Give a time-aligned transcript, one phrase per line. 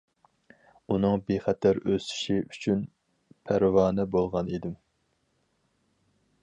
[0.93, 2.81] ئۇنىڭ بىخەتەر ئۆسۈشى ئۈچۈن
[3.49, 4.77] پەرۋانە بولغان ئىدىم.